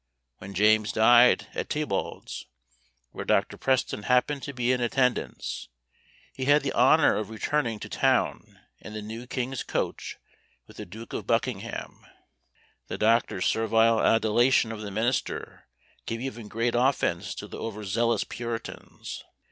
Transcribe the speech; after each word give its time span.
When 0.39 0.55
James 0.55 0.91
died 0.91 1.45
at 1.53 1.69
Theobalds, 1.69 2.47
where 3.11 3.23
Dr. 3.23 3.55
Preston 3.55 4.01
happened 4.01 4.41
to 4.41 4.51
be 4.51 4.71
in 4.71 4.81
attendance, 4.81 5.67
he 6.33 6.45
had 6.45 6.63
the 6.63 6.73
honour 6.73 7.15
of 7.15 7.29
returning 7.29 7.79
to 7.81 7.87
town 7.87 8.59
in 8.79 8.93
the 8.93 9.03
new 9.03 9.27
king's 9.27 9.61
coach 9.61 10.17
with 10.65 10.77
the 10.77 10.87
Duke 10.87 11.13
of 11.13 11.27
Buckingham. 11.27 12.03
The 12.87 12.97
doctor's 12.97 13.45
servile 13.45 14.01
adulation 14.01 14.71
of 14.71 14.81
the 14.81 14.89
minister 14.89 15.67
gave 16.07 16.19
even 16.19 16.47
great 16.47 16.73
offence 16.75 17.35
to 17.35 17.47
the 17.47 17.59
over 17.59 17.83
zealous 17.83 18.23
puritans. 18.23 19.23